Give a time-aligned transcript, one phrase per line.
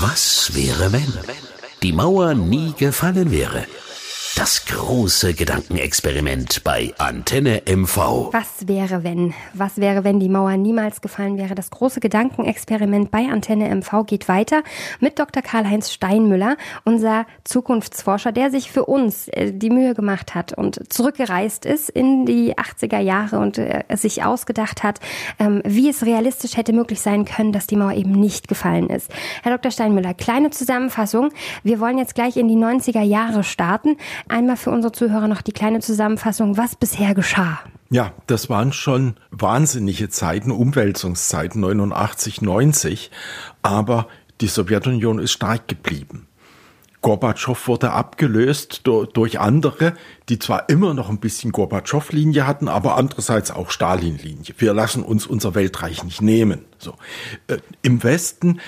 [0.00, 1.12] Was wäre, wenn
[1.82, 3.66] die Mauer nie gefallen wäre?
[4.38, 8.28] Das große Gedankenexperiment bei Antenne MV.
[8.30, 9.34] Was wäre, wenn?
[9.52, 11.56] Was wäre, wenn die Mauer niemals gefallen wäre?
[11.56, 14.62] Das große Gedankenexperiment bei Antenne MV geht weiter
[15.00, 15.42] mit Dr.
[15.42, 21.66] Karl-Heinz Steinmüller, unser Zukunftsforscher, der sich für uns äh, die Mühe gemacht hat und zurückgereist
[21.66, 25.00] ist in die 80er Jahre und äh, sich ausgedacht hat,
[25.40, 29.10] ähm, wie es realistisch hätte möglich sein können, dass die Mauer eben nicht gefallen ist.
[29.42, 29.72] Herr Dr.
[29.72, 31.30] Steinmüller, kleine Zusammenfassung.
[31.64, 33.96] Wir wollen jetzt gleich in die 90er Jahre starten.
[34.28, 37.60] Einmal für unsere Zuhörer noch die kleine Zusammenfassung, was bisher geschah.
[37.90, 43.10] Ja, das waren schon wahnsinnige Zeiten, Umwälzungszeiten 89, 90,
[43.62, 44.08] aber
[44.40, 46.26] die Sowjetunion ist stark geblieben.
[47.00, 49.94] Gorbatschow wurde abgelöst durch andere,
[50.28, 54.54] die zwar immer noch ein bisschen Gorbatschow-Linie hatten, aber andererseits auch Stalin-Linie.
[54.58, 56.64] Wir lassen uns unser Weltreich nicht nehmen.
[56.78, 56.94] So.
[57.46, 58.60] Äh, Im Westen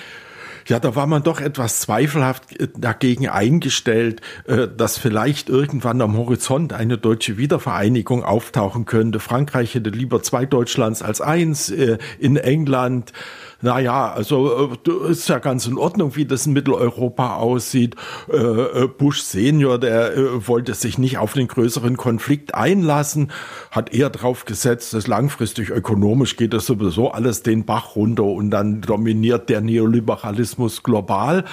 [0.67, 6.17] ja, da war man doch etwas zweifelhaft äh, dagegen eingestellt, äh, dass vielleicht irgendwann am
[6.17, 9.19] Horizont eine deutsche Wiedervereinigung auftauchen könnte.
[9.19, 11.69] Frankreich hätte lieber zwei Deutschlands als eins.
[11.69, 13.13] Äh, in England
[13.61, 17.95] naja, also äh, ist ja ganz in Ordnung, wie das in Mitteleuropa aussieht.
[18.31, 23.31] Äh, äh, Bush Senior, der wollte sich nicht auf den größeren Konflikt einlassen,
[23.69, 28.49] hat eher drauf gesetzt, dass langfristig ökonomisch geht das sowieso alles den Bach runter und
[28.51, 31.45] dann dominiert der Neoliberalismus global.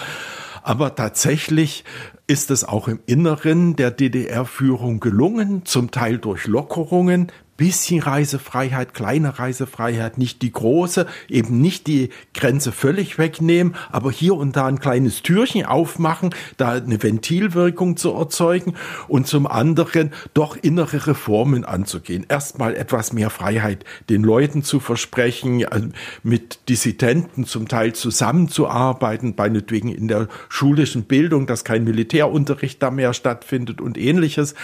[0.63, 1.85] Aber tatsächlich
[2.27, 9.39] ist es auch im Inneren der DDR-Führung gelungen, zum Teil durch Lockerungen, bisschen Reisefreiheit, kleine
[9.39, 14.79] Reisefreiheit, nicht die große, eben nicht die Grenze völlig wegnehmen, aber hier und da ein
[14.79, 18.75] kleines Türchen aufmachen, da eine Ventilwirkung zu erzeugen
[19.09, 22.25] und zum anderen doch innere Reformen anzugehen.
[22.29, 25.67] Erstmal etwas mehr Freiheit den Leuten zu versprechen,
[26.23, 33.15] mit Dissidenten zum Teil zusammenzuarbeiten, meinetwegen in der schulischen Bildung, dass kein Militärunterricht da mehr
[33.15, 34.55] stattfindet und ähnliches.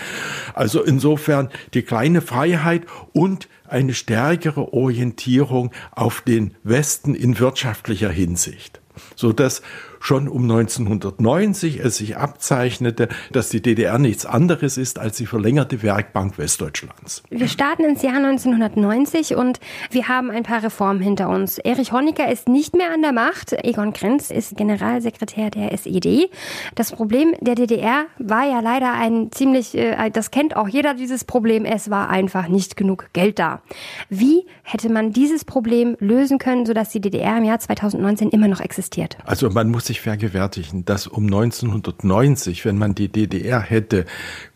[0.55, 8.81] Also insofern die kleine Freiheit und eine stärkere Orientierung auf den Westen in wirtschaftlicher Hinsicht,
[9.17, 9.63] so dass
[10.05, 15.83] schon um 1990 es sich abzeichnete, dass die DDR nichts anderes ist als die verlängerte
[15.83, 17.23] Werkbank Westdeutschlands.
[17.31, 19.61] Wir starten ins Jahr 1990 und
[19.91, 21.57] wir haben ein paar Reformen hinter uns.
[21.57, 23.55] Erich Honecker ist nicht mehr an der Macht.
[23.65, 26.31] Egon Krenz ist Generalsekretär der SED.
[26.75, 31.25] Das Problem der DDR war ja leider ein ziemlich, äh, das kennt auch jeder dieses
[31.25, 33.63] Problem, es war einfach nicht genug Geld da.
[34.11, 38.61] Wie hätte man dieses Problem lösen können, sodass die DDR im Jahr 2019 immer noch
[38.61, 39.17] existiert?
[39.25, 44.07] Also man muss sich sich vergewärtigen, dass um 1990, wenn man die DDR hätte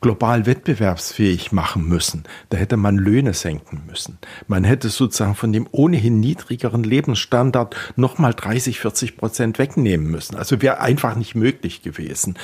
[0.00, 4.18] global wettbewerbsfähig machen müssen, da hätte man Löhne senken müssen.
[4.48, 10.34] Man hätte sozusagen von dem ohnehin niedrigeren Lebensstandard nochmal 30, 40 Prozent wegnehmen müssen.
[10.36, 12.36] Also wäre einfach nicht möglich gewesen.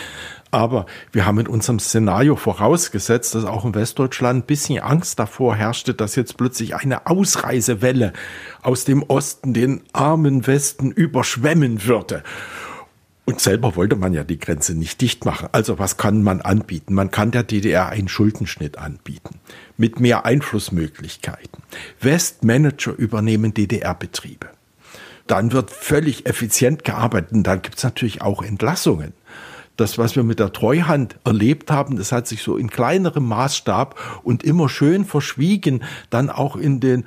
[0.53, 5.57] Aber wir haben in unserem Szenario vorausgesetzt, dass auch in Westdeutschland ein bisschen Angst davor
[5.57, 8.13] herrschte, dass jetzt plötzlich eine Ausreisewelle
[8.63, 12.23] aus dem Osten den armen Westen überschwemmen würde.
[13.27, 15.49] Und selber wollte man ja die Grenze nicht dicht machen.
[15.53, 16.93] Also was kann man anbieten?
[16.93, 19.41] Man kann der DDR einen Schuldenschnitt anbieten
[19.79, 21.63] mit mehr Einflussmöglichkeiten.
[22.01, 24.49] Westmanager übernehmen DDR-Betriebe.
[25.27, 29.15] Dann wird völlig effizient gearbeitet und dann gibt's natürlich auch Entlassungen.
[29.77, 34.21] Das, was wir mit der Treuhand erlebt haben, das hat sich so in kleinerem Maßstab
[34.23, 37.05] und immer schön verschwiegen, dann auch in den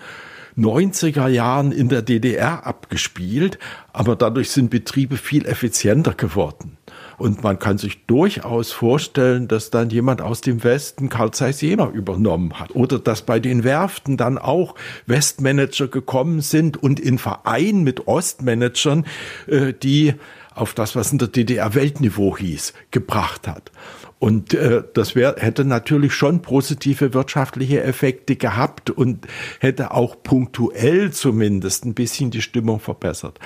[0.57, 3.59] 90er Jahren in der DDR abgespielt,
[3.94, 6.78] aber dadurch sind Betriebe viel effizienter geworden.
[7.18, 11.90] Und man kann sich durchaus vorstellen, dass dann jemand aus dem Westen Karl Zeiss Jena
[11.90, 12.75] übernommen hat.
[12.75, 14.75] Oder dass bei den Werften dann auch
[15.07, 19.06] Westmanager gekommen sind und in Verein mit Ostmanagern,
[19.47, 20.13] äh, die
[20.53, 23.72] auf das, was in der DDR Weltniveau hieß, gebracht hat.
[24.19, 29.28] Und äh, das wär, hätte natürlich schon positive wirtschaftliche Effekte gehabt und
[29.59, 33.39] hätte auch punktuell zumindest ein bisschen die Stimmung verbessert.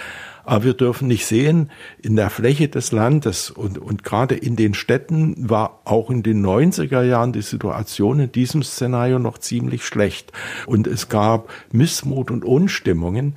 [0.43, 1.69] Aber wir dürfen nicht sehen,
[2.01, 6.43] in der Fläche des Landes und, und gerade in den Städten war auch in den
[6.43, 10.31] 90er Jahren die Situation in diesem Szenario noch ziemlich schlecht.
[10.65, 13.35] Und es gab Missmut und Unstimmungen.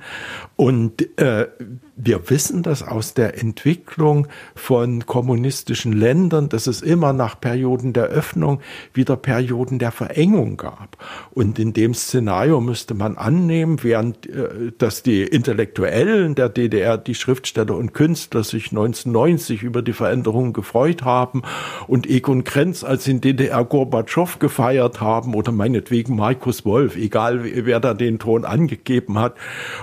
[0.55, 1.47] Und äh,
[1.97, 8.05] wir wissen das aus der Entwicklung von kommunistischen Ländern, dass es immer nach Perioden der
[8.05, 8.59] Öffnung
[8.93, 10.97] wieder Perioden der Verengung gab.
[11.31, 17.15] Und in dem Szenario müsste man annehmen, während äh, dass die Intellektuellen der DDR, die
[17.15, 21.43] Schriftsteller und Künstler sich 1990 über die Veränderungen gefreut haben
[21.87, 27.79] und Egon Krenz als in DDR Gorbatschow gefeiert haben oder meinetwegen Markus Wolf, egal wer
[27.79, 29.35] da den Ton angegeben hat,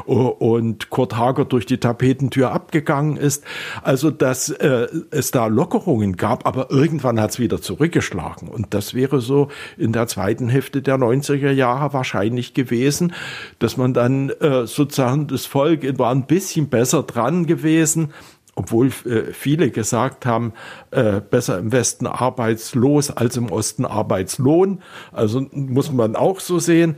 [0.05, 3.45] und Kurt Hager durch die Tabelle Tapetentür abgegangen ist.
[3.83, 8.49] Also, dass äh, es da Lockerungen gab, aber irgendwann hat es wieder zurückgeschlagen.
[8.49, 13.15] Und das wäre so in der zweiten Hälfte der 90er Jahre wahrscheinlich gewesen,
[13.61, 18.13] dass man dann äh, sozusagen das Volk war ein bisschen besser dran gewesen
[18.55, 20.53] obwohl äh, viele gesagt haben,
[20.91, 24.83] äh, besser im Westen arbeitslos als im Osten arbeitslohn.
[25.11, 26.97] Also muss man auch so sehen.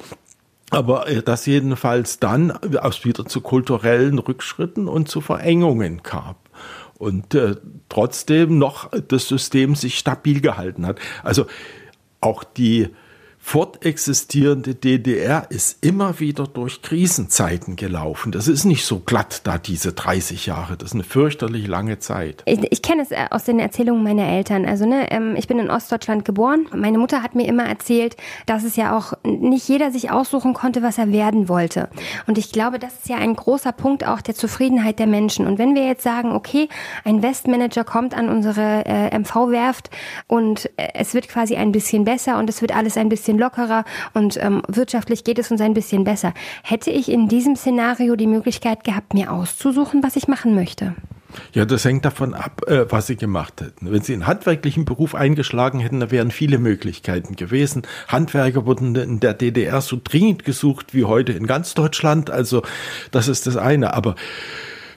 [0.74, 2.52] Aber äh, das jedenfalls dann
[3.04, 6.34] wieder zu kulturellen Rückschritten und zu Verengungen kam.
[6.98, 7.56] Und äh,
[7.88, 10.98] trotzdem noch das System sich stabil gehalten hat.
[11.22, 11.46] Also
[12.20, 12.88] auch die
[13.46, 18.32] fortexistierende DDR ist immer wieder durch Krisenzeiten gelaufen.
[18.32, 20.78] Das ist nicht so glatt da, diese 30 Jahre.
[20.78, 22.42] Das ist eine fürchterlich lange Zeit.
[22.46, 24.64] Ich, ich kenne es äh, aus den Erzählungen meiner Eltern.
[24.64, 26.66] Also, ne, ähm, ich bin in Ostdeutschland geboren.
[26.74, 30.82] Meine Mutter hat mir immer erzählt, dass es ja auch nicht jeder sich aussuchen konnte,
[30.82, 31.90] was er werden wollte.
[32.26, 35.46] Und ich glaube, das ist ja ein großer Punkt auch der Zufriedenheit der Menschen.
[35.46, 36.70] Und wenn wir jetzt sagen, okay,
[37.04, 39.90] ein Westmanager kommt an unsere äh, MV-Werft
[40.28, 43.38] und äh, es wird quasi ein bisschen besser und es wird alles ein bisschen bisschen
[43.38, 46.32] lockerer und ähm, wirtschaftlich geht es uns ein bisschen besser.
[46.62, 50.94] Hätte ich in diesem Szenario die Möglichkeit gehabt, mir auszusuchen, was ich machen möchte?
[51.52, 53.90] Ja, das hängt davon ab, äh, was Sie gemacht hätten.
[53.90, 57.82] Wenn Sie einen handwerklichen Beruf eingeschlagen hätten, da wären viele Möglichkeiten gewesen.
[58.06, 62.30] Handwerker wurden in der DDR so dringend gesucht wie heute in ganz Deutschland.
[62.30, 62.62] Also
[63.10, 63.94] das ist das eine.
[63.94, 64.14] Aber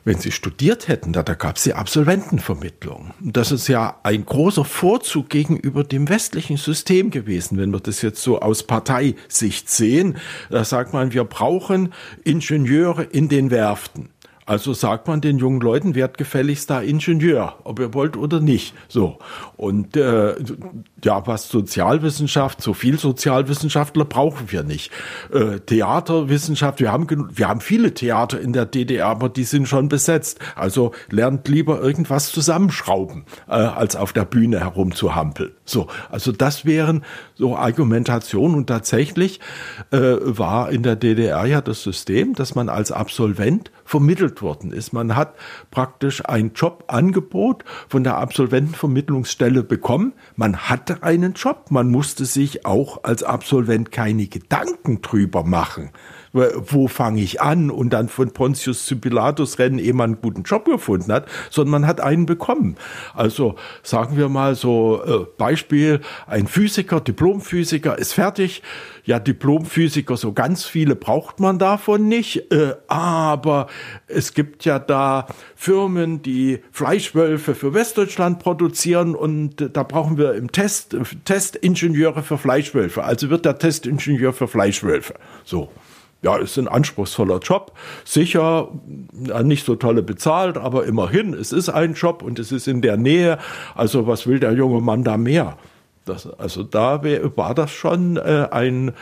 [0.08, 3.14] wenn sie studiert hätten, da, da gab es die Absolventenvermittlung.
[3.20, 8.22] Das ist ja ein großer Vorzug gegenüber dem westlichen System gewesen, wenn wir das jetzt
[8.24, 10.16] so aus Parteisicht sehen.
[10.50, 11.94] Da sagt man, wir brauchen
[12.24, 14.08] Ingenieure in den Werften.
[14.48, 18.74] Also sagt man den jungen Leuten, werd gefälligst da Ingenieur, ob ihr wollt oder nicht.
[18.88, 19.20] So.
[19.58, 20.36] Und äh,
[21.04, 24.90] ja, was Sozialwissenschaft, so viel Sozialwissenschaftler brauchen wir nicht.
[25.34, 29.90] Äh, Theaterwissenschaft, wir haben, wir haben viele Theater in der DDR, aber die sind schon
[29.90, 30.40] besetzt.
[30.56, 35.57] Also lernt lieber irgendwas zusammenschrauben, äh, als auf der Bühne herumzuhampeln.
[35.70, 37.04] So, also das wären
[37.36, 39.42] so Argumentationen und tatsächlich
[39.92, 44.94] äh, war in der DDR ja das System, dass man als Absolvent vermittelt worden ist.
[44.94, 45.36] Man hat
[45.70, 50.14] praktisch ein Jobangebot von der Absolventenvermittlungsstelle bekommen.
[50.38, 51.66] Man hatte einen Job.
[51.70, 55.92] Man musste sich auch als Absolvent keine Gedanken drüber machen
[56.34, 60.44] wo fange ich an und dann von Pontius zu Pilatus rennen, ehe man einen guten
[60.44, 62.76] Job gefunden hat, sondern man hat einen bekommen.
[63.14, 68.62] Also sagen wir mal so äh, Beispiel, ein Physiker, Diplomphysiker ist fertig.
[69.04, 73.68] Ja, Diplomphysiker, so ganz viele braucht man davon nicht, äh, aber
[74.08, 80.34] es gibt ja da Firmen, die Fleischwölfe für Westdeutschland produzieren und äh, da brauchen wir
[80.34, 83.04] im Test Testingenieure für Fleischwölfe.
[83.04, 85.14] Also wird der Testingenieur für Fleischwölfe.
[85.46, 85.70] So
[86.22, 87.74] ja, ist ein anspruchsvoller Job.
[88.04, 88.70] Sicher
[89.44, 92.98] nicht so tolle bezahlt, aber immerhin, es ist ein Job und es ist in der
[92.98, 93.38] Nähe.
[93.76, 95.58] Also was will der junge Mann da mehr?
[96.06, 97.04] Das, also da
[97.36, 98.94] war das schon äh, ein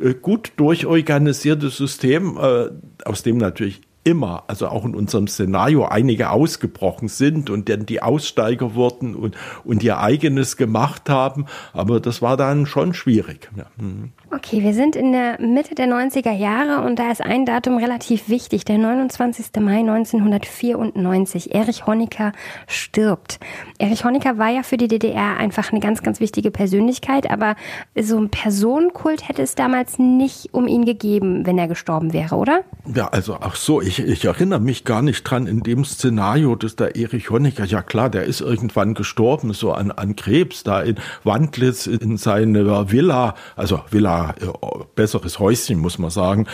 [0.00, 2.70] äh, gut durchorganisiertes System, äh,
[3.04, 8.02] aus dem natürlich immer, also auch in unserem Szenario, einige ausgebrochen sind und dann die
[8.02, 11.46] Aussteiger wurden und, und ihr eigenes gemacht haben.
[11.72, 13.50] Aber das war dann schon schwierig.
[13.56, 13.64] Ja.
[13.76, 14.12] Mhm.
[14.30, 18.28] Okay, wir sind in der Mitte der 90er Jahre und da ist ein Datum relativ
[18.28, 19.46] wichtig, der 29.
[19.60, 21.54] Mai 1994.
[21.54, 22.32] Erich Honecker
[22.66, 23.38] stirbt.
[23.78, 27.54] Erich Honecker war ja für die DDR einfach eine ganz, ganz wichtige Persönlichkeit, aber
[28.00, 32.62] so ein Personenkult hätte es damals nicht um ihn gegeben, wenn er gestorben wäre, oder?
[32.92, 36.76] Ja, also ach so, ich, ich erinnere mich gar nicht dran in dem Szenario, dass
[36.76, 40.96] der Erich Honecker, ja klar, der ist irgendwann gestorben, so an, an Krebs, da in
[41.22, 44.46] Wandlitz in seiner Villa, also Villa äh,
[44.94, 46.46] besseres Häuschen, muss man sagen.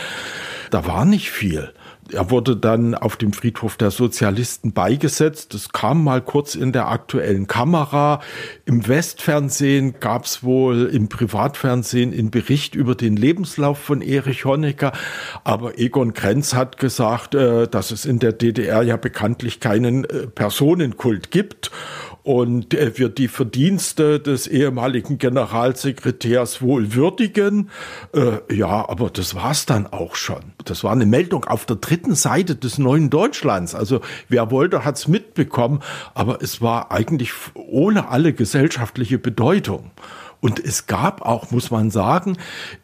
[0.69, 1.73] Da war nicht viel.
[2.13, 5.53] Er wurde dann auf dem Friedhof der Sozialisten beigesetzt.
[5.53, 8.21] Das kam mal kurz in der aktuellen Kamera.
[8.65, 14.91] Im Westfernsehen gab es wohl im Privatfernsehen einen Bericht über den Lebenslauf von Erich Honecker.
[15.43, 20.27] Aber Egon Krenz hat gesagt, äh, dass es in der DDR ja bekanntlich keinen äh,
[20.27, 21.71] Personenkult gibt
[22.23, 27.69] und er wird die Verdienste des ehemaligen Generalsekretärs wohl würdigen.
[28.13, 30.53] Äh, ja, aber das war's dann auch schon.
[30.65, 33.73] Das war eine Meldung auf der dritten Seite des neuen Deutschlands.
[33.73, 35.79] Also wer wollte, hat's mitbekommen,
[36.13, 39.91] aber es war eigentlich ohne alle gesellschaftliche Bedeutung.
[40.41, 42.37] Und es gab auch, muss man sagen,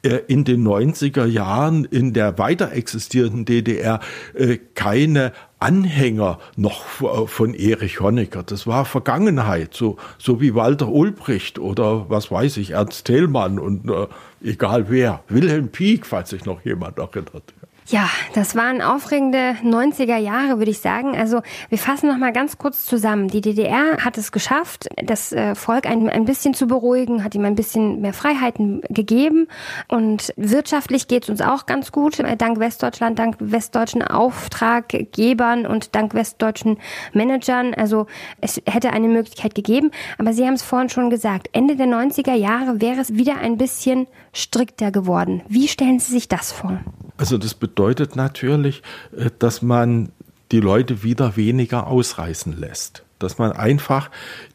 [0.03, 3.99] äh, in den 90er Jahren in der weiter existierenden DDR
[4.35, 8.43] äh, keine Anhänger noch äh, von Erich Honecker.
[8.43, 13.89] Das war Vergangenheit, so, so wie Walter Ulbricht oder was weiß ich, Ernst Thälmann und
[13.89, 14.07] äh,
[14.43, 15.23] egal wer.
[15.29, 17.53] Wilhelm Pieck, falls sich noch jemand erinnert.
[17.89, 21.15] Ja, das waren aufregende 90er Jahre, würde ich sagen.
[21.15, 23.29] Also wir fassen noch mal ganz kurz zusammen.
[23.29, 27.45] Die DDR hat es geschafft, das äh, Volk ein, ein bisschen zu beruhigen, hat ihm
[27.45, 29.47] ein bisschen mehr Freiheiten gegeben.
[29.87, 36.13] Und wirtschaftlich geht es uns auch ganz gut, dank Westdeutschland, dank westdeutschen Auftraggebern und dank
[36.13, 36.79] westdeutschen
[37.13, 37.73] Managern.
[37.73, 38.07] Also
[38.41, 39.91] es hätte eine Möglichkeit gegeben.
[40.17, 43.57] Aber Sie haben es vorhin schon gesagt, Ende der 90er Jahre wäre es wieder ein
[43.57, 45.41] bisschen strikter geworden.
[45.47, 46.81] Wie stellen Sie sich das vor?
[47.17, 48.83] Also das bedeutet natürlich,
[49.15, 50.09] äh, dass man
[50.51, 54.09] die Leute wieder weniger ausreißen lässt dass man einfach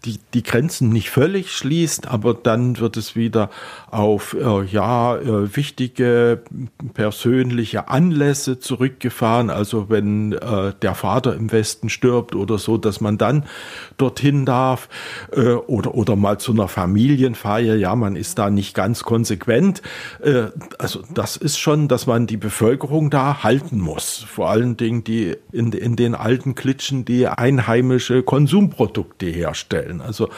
[0.04, 3.50] die, die Grenzen nicht völlig schließt, aber dann wird es wieder
[3.90, 6.42] auf äh, ja äh, wichtige
[6.94, 9.50] persönliche Anlässe zurückgefahren.
[9.50, 13.44] Also wenn äh, der Vater im Westen stirbt oder so, dass man dann
[13.96, 14.88] dorthin darf
[15.32, 17.76] äh, oder oder mal zu einer Familienfeier.
[17.76, 19.82] Ja, man ist da nicht ganz konsequent.
[20.22, 20.46] Äh,
[20.78, 24.24] also das ist schon, dass man die Bevölkerung da halten muss.
[24.28, 30.02] Vor allen Dingen die in, in den alten Klitschen die einheimische Konsum Konsumprodukte herstellen.
[30.02, 30.28] Also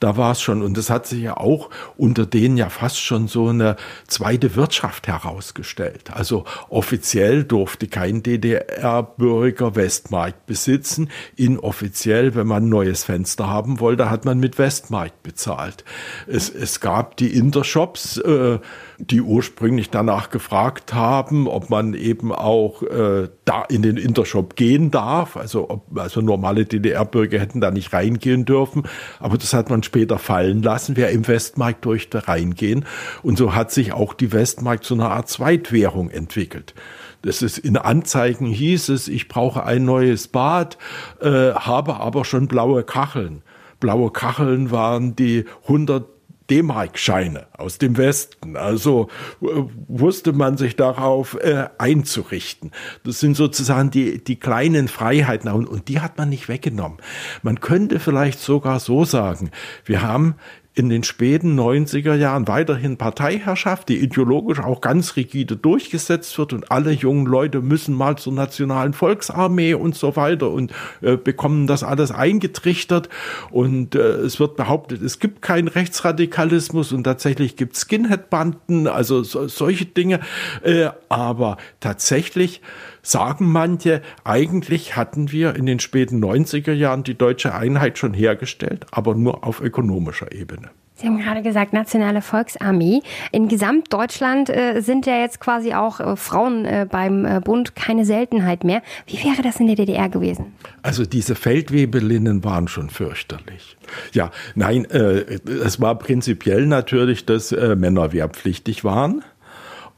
[0.00, 3.28] da war es schon, und das hat sich ja auch unter denen ja fast schon
[3.28, 3.76] so eine
[4.08, 6.10] zweite Wirtschaft herausgestellt.
[6.12, 11.10] Also offiziell durfte kein DDR-Bürger Westmarkt besitzen.
[11.36, 15.84] Inoffiziell, wenn man ein neues Fenster haben wollte, hat man mit Westmarkt bezahlt.
[16.26, 18.58] Es, es gab die Intershops, äh,
[19.00, 24.90] die ursprünglich danach gefragt haben, ob man eben auch äh, da in den Intershop gehen
[24.90, 25.36] darf.
[25.36, 28.84] Also, ob, also normale DDR-Bürger hätten da nicht reingehen dürfen.
[29.18, 30.96] Aber das hat man später fallen lassen.
[30.96, 32.84] Wer im Westmarkt durfte reingehen.
[33.22, 36.74] Und so hat sich auch die Westmarkt zu einer Art Zweitwährung entwickelt.
[37.22, 40.78] Das ist in Anzeigen hieß es, ich brauche ein neues Bad,
[41.20, 43.42] äh, habe aber schon blaue Kacheln.
[43.78, 46.06] Blaue Kacheln waren die 100
[46.50, 48.56] D-Mark-Scheine aus dem Westen.
[48.56, 49.08] Also
[49.40, 49.46] äh,
[49.88, 52.72] wusste man sich darauf äh, einzurichten.
[53.04, 56.98] Das sind sozusagen die, die kleinen Freiheiten und, und die hat man nicht weggenommen.
[57.42, 59.50] Man könnte vielleicht sogar so sagen,
[59.84, 60.34] wir haben
[60.72, 66.70] in den späten 90er Jahren weiterhin Parteiherrschaft, die ideologisch auch ganz rigide durchgesetzt wird und
[66.70, 71.82] alle jungen Leute müssen mal zur nationalen Volksarmee und so weiter und äh, bekommen das
[71.82, 73.08] alles eingetrichtert
[73.50, 79.48] und äh, es wird behauptet, es gibt keinen Rechtsradikalismus und tatsächlich gibt Skinhead-Banden, also so,
[79.48, 80.20] solche Dinge,
[80.62, 82.60] äh, aber tatsächlich
[83.02, 88.86] sagen manche, eigentlich hatten wir in den späten 90er Jahren die deutsche Einheit schon hergestellt,
[88.90, 90.70] aber nur auf ökonomischer Ebene.
[91.00, 93.00] Sie haben gerade gesagt, Nationale Volksarmee.
[93.32, 98.04] In Gesamtdeutschland äh, sind ja jetzt quasi auch äh, Frauen äh, beim äh, Bund keine
[98.04, 98.82] Seltenheit mehr.
[99.06, 100.52] Wie wäre das in der DDR gewesen?
[100.82, 103.78] Also diese Feldwebelinnen waren schon fürchterlich.
[104.12, 109.24] Ja, nein, äh, es war prinzipiell natürlich, dass äh, Männer wehrpflichtig waren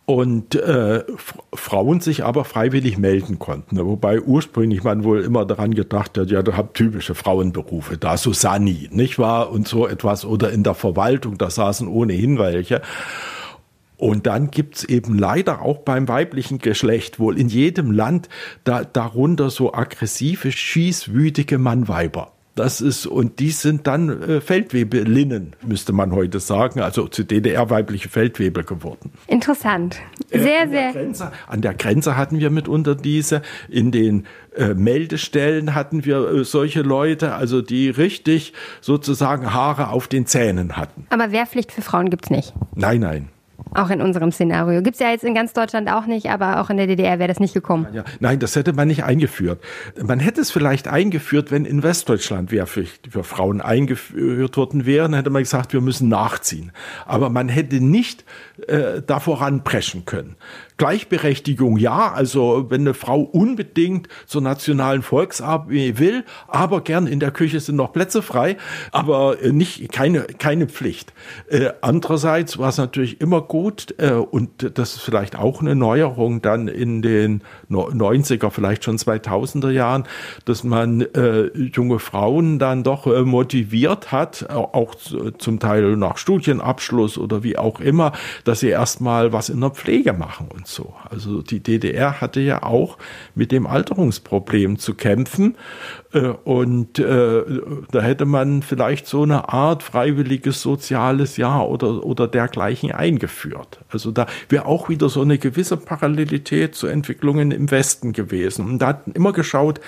[0.04, 1.04] und äh,
[1.54, 3.78] Frauen sich aber freiwillig melden konnten.
[3.78, 8.88] Wobei ursprünglich man wohl immer daran gedacht hat, ja, du habt typische Frauenberufe, da Susanni,
[8.90, 9.50] nicht wahr?
[9.50, 10.24] Und so etwas.
[10.24, 12.82] Oder in der Verwaltung, da saßen ohnehin welche.
[13.96, 18.28] Und dann gibt's eben leider auch beim weiblichen Geschlecht wohl in jedem Land
[18.64, 22.32] da, darunter so aggressive, schießwütige Mannweiber.
[22.54, 27.70] Das ist, und die sind dann äh, Feldwebelinnen, müsste man heute sagen, also zu DDR
[27.70, 29.10] weibliche Feldwebel geworden.
[29.26, 29.96] Interessant.
[30.30, 30.92] Sehr, äh, sehr.
[30.92, 33.40] Grenze, an der Grenze hatten wir mitunter diese,
[33.70, 40.06] in den äh, Meldestellen hatten wir äh, solche Leute, also die richtig sozusagen Haare auf
[40.06, 41.06] den Zähnen hatten.
[41.08, 42.52] Aber Wehrpflicht für Frauen gibt's nicht.
[42.74, 43.28] Nein, nein.
[43.74, 44.82] Auch in unserem Szenario.
[44.82, 47.28] Gibt es ja jetzt in ganz Deutschland auch nicht, aber auch in der DDR wäre
[47.28, 47.86] das nicht gekommen.
[47.92, 49.60] Ja, nein, das hätte man nicht eingeführt.
[50.02, 55.14] Man hätte es vielleicht eingeführt, wenn in Westdeutschland Wehrpflicht für Frauen eingeführt worden wäre, dann
[55.14, 56.72] hätte man gesagt, wir müssen nachziehen.
[57.06, 58.24] Aber man hätte nicht
[58.66, 60.36] äh, da voranpreschen können.
[60.76, 67.30] Gleichberechtigung ja, also wenn eine Frau unbedingt zur nationalen Volksarmee will, aber gern in der
[67.30, 68.56] Küche sind noch Plätze frei,
[68.90, 71.12] aber äh, nicht keine keine Pflicht.
[71.48, 76.42] Äh, andererseits war es natürlich immer gut äh, und das ist vielleicht auch eine Neuerung
[76.42, 80.04] dann in den 90er, vielleicht schon 2000er Jahren,
[80.44, 84.94] dass man äh, junge Frauen dann doch äh, motiviert hat, auch
[85.38, 88.12] zum Teil nach Studienabschluss oder wie auch immer,
[88.44, 90.71] dass sie erstmal was in der Pflege machen und so.
[91.08, 92.98] Also die DDR hatte ja auch
[93.34, 95.56] mit dem Alterungsproblem zu kämpfen.
[96.12, 97.42] Äh, und äh,
[97.90, 103.80] da hätte man vielleicht so eine Art freiwilliges soziales Jahr oder, oder dergleichen eingeführt.
[103.90, 108.66] Also da wäre auch wieder so eine gewisse Parallelität zu Entwicklungen im Westen gewesen.
[108.66, 109.80] Und da hat immer geschaut,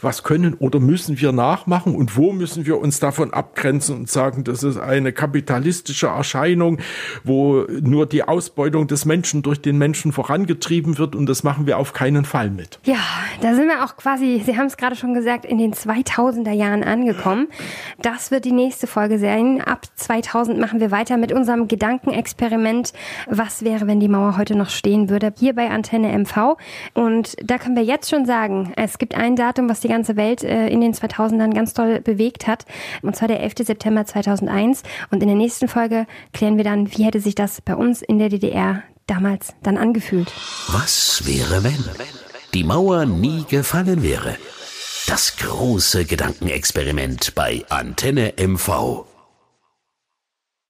[0.00, 4.44] was können oder müssen wir nachmachen und wo müssen wir uns davon abgrenzen und sagen,
[4.44, 6.78] das ist eine kapitalistische Erscheinung,
[7.24, 11.78] wo nur die Ausbeutung des Menschen durch den Menschen vorangetrieben wird und das machen wir
[11.78, 12.78] auf keinen Fall mit.
[12.84, 12.98] Ja,
[13.40, 16.84] da sind wir auch quasi, Sie haben es gerade schon gesagt, in den 2000er Jahren
[16.84, 17.48] angekommen.
[18.02, 19.62] Das wird die nächste Folge sein.
[19.62, 22.92] Ab 2000 machen wir weiter mit unserem Gedankenexperiment.
[23.28, 25.32] Was wäre, wenn die Mauer heute noch stehen würde?
[25.38, 26.56] Hier bei Antenne MV.
[26.94, 30.42] Und da können wir jetzt schon sagen, es gibt ein Datum, was die ganze Welt
[30.42, 32.64] äh, in den 2000ern ganz toll bewegt hat.
[33.02, 33.54] Und zwar der 11.
[33.60, 34.82] September 2001.
[35.10, 38.18] Und in der nächsten Folge klären wir dann, wie hätte sich das bei uns in
[38.18, 40.32] der DDR damals dann angefühlt.
[40.68, 41.84] Was wäre, wenn
[42.54, 44.36] die Mauer nie gefallen wäre?
[45.06, 49.05] Das große Gedankenexperiment bei Antenne MV.